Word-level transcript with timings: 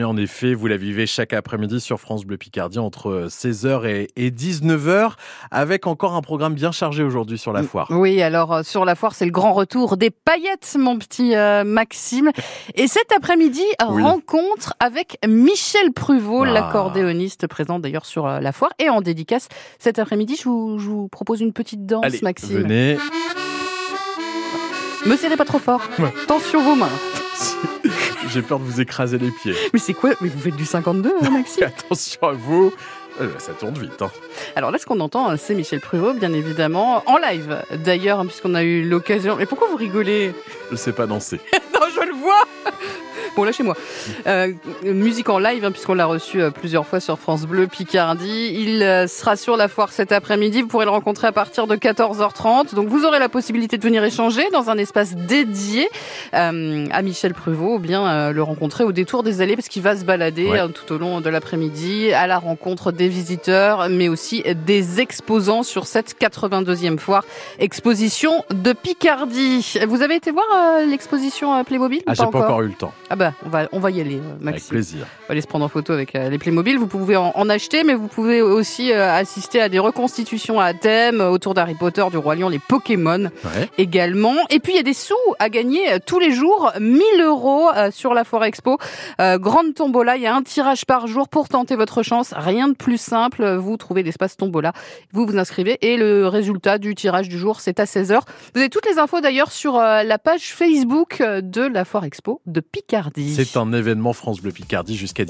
Et 0.00 0.02
en 0.02 0.16
effet, 0.16 0.54
vous 0.54 0.66
la 0.66 0.76
vivez 0.76 1.06
chaque 1.06 1.32
après-midi 1.32 1.78
sur 1.80 2.00
France 2.00 2.24
Bleu 2.24 2.36
Picardie 2.36 2.80
entre 2.80 3.28
16h 3.30 4.08
et 4.16 4.30
19h 4.32 5.12
avec 5.52 5.86
encore 5.86 6.16
un 6.16 6.20
programme 6.20 6.54
bien 6.54 6.72
chargé 6.72 7.04
aujourd'hui 7.04 7.38
sur 7.38 7.52
la 7.52 7.62
foire. 7.62 7.86
Oui, 7.90 8.20
alors 8.20 8.52
euh, 8.54 8.62
sur 8.64 8.84
la 8.84 8.96
foire, 8.96 9.14
c'est 9.14 9.24
le 9.24 9.30
grand 9.30 9.52
retour 9.52 9.96
des 9.96 10.10
paillettes, 10.10 10.74
mon 10.80 10.98
petit 10.98 11.36
euh, 11.36 11.62
Maxime. 11.62 12.32
Et 12.74 12.88
cet 12.88 13.12
après-midi, 13.16 13.62
Oui. 13.88 14.02
rencontre 14.02 14.74
avec 14.80 15.16
Michel 15.28 15.92
Pruvot, 15.92 16.42
Ah. 16.42 16.50
l'accordéoniste 16.50 17.46
présent 17.46 17.78
d'ailleurs 17.78 18.04
sur 18.04 18.26
euh, 18.26 18.40
la 18.40 18.50
foire. 18.50 18.72
Et 18.80 18.88
en 18.90 19.00
dédicace, 19.00 19.46
cet 19.78 20.00
après-midi, 20.00 20.34
je 20.42 20.48
vous, 20.48 20.80
je 20.80 20.88
vous 20.88 21.06
propose 21.06 21.40
une 21.40 21.52
petite 21.52 21.86
danse, 21.86 22.04
Allez, 22.04 22.18
Maxime. 22.20 22.62
venez. 22.62 22.98
Me 25.06 25.16
serrez 25.16 25.36
pas 25.36 25.44
trop 25.44 25.60
fort. 25.60 25.82
Ouais. 26.00 26.12
Attention 26.24 26.64
vos 26.64 26.74
mains. 26.74 26.88
J'ai 28.34 28.42
peur 28.42 28.58
de 28.58 28.64
vous 28.64 28.80
écraser 28.80 29.16
les 29.18 29.30
pieds. 29.30 29.54
Mais 29.72 29.78
c'est 29.78 29.94
quoi? 29.94 30.10
Mais 30.20 30.28
vous 30.28 30.40
faites 30.40 30.56
du 30.56 30.64
52, 30.64 31.08
hein, 31.22 31.30
Maxime? 31.30 31.62
Attention 31.78 32.26
à 32.28 32.32
vous. 32.32 32.72
Euh, 33.20 33.28
Ça 33.38 33.52
tourne 33.52 33.78
vite. 33.78 34.02
hein. 34.02 34.10
Alors 34.56 34.72
là, 34.72 34.78
ce 34.78 34.86
qu'on 34.86 34.98
entend, 34.98 35.28
hein, 35.28 35.36
c'est 35.36 35.54
Michel 35.54 35.78
Pruvot, 35.80 36.14
bien 36.14 36.32
évidemment, 36.32 37.04
en 37.06 37.16
live. 37.18 37.62
D'ailleurs, 37.84 38.18
hein, 38.18 38.26
puisqu'on 38.26 38.56
a 38.56 38.64
eu 38.64 38.82
l'occasion... 38.82 39.36
Mais 39.36 39.46
pourquoi 39.46 39.68
vous 39.68 39.76
rigolez? 39.76 40.34
Je 40.72 40.76
sais 40.76 40.92
pas 40.92 41.06
danser. 41.06 41.40
Non, 41.74 41.86
je 41.94 42.06
le 42.06 42.14
vois 42.14 42.44
Bon, 43.36 43.42
lâchez-moi. 43.42 43.74
Euh, 44.28 44.52
musique 44.84 45.28
en 45.28 45.38
live, 45.40 45.64
hein, 45.64 45.72
puisqu'on 45.72 45.94
l'a 45.94 46.06
reçu 46.06 46.40
euh, 46.40 46.50
plusieurs 46.50 46.86
fois 46.86 47.00
sur 47.00 47.18
France 47.18 47.46
Bleu 47.46 47.66
Picardie. 47.66 48.52
Il 48.54 48.80
euh, 48.82 49.08
sera 49.08 49.34
sur 49.34 49.56
la 49.56 49.66
foire 49.66 49.90
cet 49.90 50.12
après-midi. 50.12 50.62
Vous 50.62 50.68
pourrez 50.68 50.84
le 50.84 50.92
rencontrer 50.92 51.26
à 51.26 51.32
partir 51.32 51.66
de 51.66 51.74
14h30. 51.74 52.76
Donc, 52.76 52.86
vous 52.88 53.04
aurez 53.04 53.18
la 53.18 53.28
possibilité 53.28 53.76
de 53.76 53.82
venir 53.82 54.04
échanger 54.04 54.48
dans 54.52 54.70
un 54.70 54.78
espace 54.78 55.16
dédié 55.16 55.88
euh, 56.34 56.86
à 56.92 57.02
Michel 57.02 57.34
Pruvot, 57.34 57.74
ou 57.74 57.78
bien 57.80 58.06
euh, 58.06 58.32
le 58.32 58.42
rencontrer 58.44 58.84
au 58.84 58.92
détour 58.92 59.24
des 59.24 59.40
allées, 59.40 59.56
parce 59.56 59.68
qu'il 59.68 59.82
va 59.82 59.96
se 59.96 60.04
balader 60.04 60.46
Ouais. 60.48 60.60
euh, 60.60 60.68
tout 60.68 60.92
au 60.94 60.98
long 60.98 61.20
de 61.20 61.28
l'après-midi 61.28 62.12
à 62.12 62.28
la 62.28 62.38
rencontre 62.38 62.92
des 62.92 63.08
visiteurs, 63.08 63.88
mais 63.90 64.08
aussi 64.08 64.44
des 64.64 65.00
exposants 65.00 65.64
sur 65.64 65.86
cette 65.88 66.14
82e 66.20 66.98
foire 66.98 67.24
exposition 67.58 68.44
de 68.50 68.72
Picardie. 68.72 69.76
Vous 69.88 70.02
avez 70.02 70.14
été 70.16 70.30
voir 70.30 70.44
euh, 70.54 70.86
l'exposition 70.86 71.64
Playmobil 71.64 72.02
Ah, 72.06 72.14
j'ai 72.14 72.22
pas 72.26 72.38
encore 72.38 72.62
eu 72.62 72.68
le 72.68 72.74
temps. 72.74 72.92
ah 73.10 73.16
bah, 73.16 73.23
on 73.44 73.48
va, 73.48 73.68
on 73.72 73.78
va 73.78 73.90
y 73.90 74.00
aller, 74.00 74.16
euh, 74.16 74.30
Avec 74.32 74.42
Maxime. 74.42 74.68
plaisir. 74.70 74.98
On 75.00 75.26
va 75.28 75.32
aller 75.32 75.40
se 75.40 75.46
prendre 75.46 75.64
en 75.64 75.68
photo 75.68 75.92
avec 75.92 76.14
euh, 76.14 76.28
les 76.28 76.38
Playmobil. 76.38 76.78
Vous 76.78 76.86
pouvez 76.86 77.16
en, 77.16 77.32
en 77.34 77.48
acheter, 77.48 77.84
mais 77.84 77.94
vous 77.94 78.08
pouvez 78.08 78.42
aussi 78.42 78.92
euh, 78.92 79.12
assister 79.12 79.60
à 79.60 79.68
des 79.68 79.78
reconstitutions 79.78 80.60
à 80.60 80.74
thème 80.74 81.20
autour 81.20 81.54
d'Harry 81.54 81.74
Potter, 81.74 82.04
du 82.10 82.16
Roi 82.18 82.34
Lion, 82.34 82.48
les 82.48 82.58
Pokémon 82.58 83.30
Ouais. 83.44 83.68
également. 83.78 84.34
Et 84.50 84.58
puis, 84.60 84.72
il 84.72 84.76
y 84.76 84.80
a 84.80 84.82
des 84.82 84.92
sous 84.94 85.14
à 85.38 85.48
gagner 85.48 85.98
tous 86.06 86.18
les 86.18 86.32
jours. 86.32 86.72
1000 86.80 87.02
euros 87.22 87.68
sur 87.90 88.14
la 88.14 88.24
Foire 88.24 88.44
Expo. 88.44 88.78
Euh, 89.20 89.38
grande 89.38 89.74
tombola. 89.74 90.16
Il 90.16 90.22
y 90.22 90.26
a 90.26 90.34
un 90.34 90.42
tirage 90.42 90.84
par 90.86 91.06
jour 91.06 91.28
pour 91.28 91.48
tenter 91.48 91.76
votre 91.76 92.02
chance. 92.02 92.32
Rien 92.36 92.68
de 92.68 92.74
plus 92.74 92.98
simple. 92.98 93.44
Vous 93.56 93.76
trouvez 93.76 94.02
l'espace 94.02 94.36
tombola. 94.36 94.72
Vous 95.12 95.26
vous 95.26 95.36
inscrivez 95.38 95.78
et 95.82 95.96
le 95.96 96.26
résultat 96.28 96.78
du 96.78 96.94
tirage 96.94 97.28
du 97.28 97.38
jour, 97.38 97.60
c'est 97.60 97.78
à 97.80 97.84
16h. 97.84 98.20
Vous 98.54 98.60
avez 98.60 98.68
toutes 98.68 98.86
les 98.86 98.98
infos 98.98 99.20
d'ailleurs 99.20 99.52
sur 99.52 99.74
la 99.78 100.18
page 100.18 100.52
Facebook 100.54 101.22
de 101.22 101.62
la 101.62 101.84
Foire 101.84 102.04
Expo 102.04 102.40
de 102.46 102.60
C'est 103.16 103.56
un 103.56 103.72
événement 103.72 104.12
France 104.12 104.40
Bleu 104.40 104.50
Picardie 104.50 104.96
jusqu'à 104.96 105.22